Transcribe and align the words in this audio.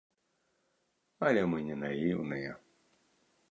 Але 1.27 1.43
мы 1.53 1.59
не 1.69 1.77
наіўныя. 1.83 2.51